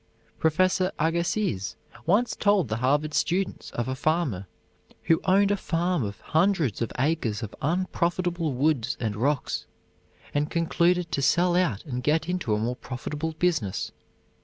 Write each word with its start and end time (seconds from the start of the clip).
Professor 0.39 0.91
Agassiz 0.97 1.75
once 2.07 2.35
told 2.35 2.69
the 2.69 2.77
Harvard 2.77 3.13
students 3.13 3.69
of 3.69 3.87
a 3.87 3.93
farmer 3.93 4.47
who 5.03 5.21
owned 5.25 5.51
a 5.51 5.55
farm 5.55 6.01
of 6.03 6.19
hundreds 6.21 6.81
of 6.81 6.91
acres 6.97 7.43
of 7.43 7.53
unprofitable 7.61 8.51
woods 8.51 8.97
and 8.99 9.15
rocks, 9.15 9.67
and 10.33 10.49
concluded 10.49 11.11
to 11.11 11.21
sell 11.21 11.55
out 11.55 11.85
and 11.85 12.01
get 12.01 12.27
into 12.27 12.55
a 12.55 12.57
more 12.57 12.75
profitable 12.77 13.33
business. 13.37 13.91